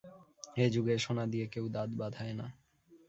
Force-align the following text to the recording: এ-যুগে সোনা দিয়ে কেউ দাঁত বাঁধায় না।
এ-যুগে 0.57 0.95
সোনা 0.97 1.25
দিয়ে 1.25 1.45
কেউ 1.47 1.65
দাঁত 1.69 1.89
বাঁধায় 1.95 2.33
না। 2.33 2.47